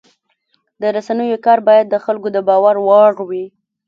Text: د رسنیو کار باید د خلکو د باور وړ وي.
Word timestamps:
د 0.81 0.83
رسنیو 0.95 1.43
کار 1.45 1.59
باید 1.67 1.85
د 1.89 1.95
خلکو 2.05 2.27
د 2.35 2.37
باور 2.49 2.75
وړ 2.87 3.13
وي. 3.29 3.45